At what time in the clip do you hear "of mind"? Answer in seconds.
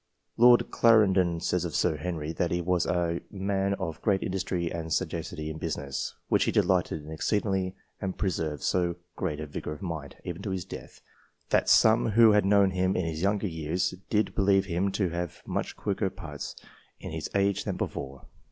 9.73-10.15